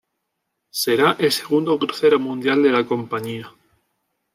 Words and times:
Será 0.71 1.15
el 1.19 1.31
segundo 1.31 1.77
crucero 1.77 2.19
mundial 2.19 2.63
de 2.63 2.71
la 2.71 2.87
compañía. 2.87 3.53